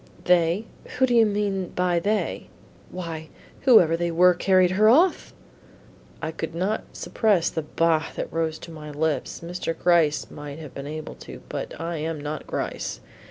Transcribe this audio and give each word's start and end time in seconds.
"They? 0.23 0.65
Who 0.97 1.05
do 1.05 1.13
you 1.13 1.27
mean 1.27 1.69
by 1.75 1.99
they?" 1.99 2.47
"Why, 2.89 3.29
whoever 3.65 3.95
they 3.95 4.09
were 4.09 4.33
who 4.33 4.39
carried 4.39 4.71
her 4.71 4.89
off." 4.89 5.31
I 6.23 6.31
could 6.31 6.55
not 6.55 6.85
suppress 6.93 7.51
the 7.51 7.61
"bah!" 7.61 8.07
that 8.15 8.33
rose 8.33 8.57
to 8.65 8.71
my 8.71 8.89
lips. 8.89 9.41
Mr. 9.41 9.77
Gryce 9.77 10.31
might 10.31 10.57
have 10.57 10.73
been 10.73 10.87
able 10.87 11.13
to, 11.17 11.43
but 11.49 11.79
I 11.79 11.97
am 11.97 12.19
not 12.19 12.47
Gryce. 12.47 12.99